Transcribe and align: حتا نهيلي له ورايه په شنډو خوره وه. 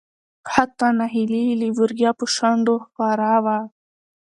حتا 0.53 0.87
نهيلي 0.99 1.43
له 1.59 1.67
ورايه 1.77 2.11
په 2.19 2.25
شنډو 2.35 2.75
خوره 2.93 3.33
وه. 3.43 3.57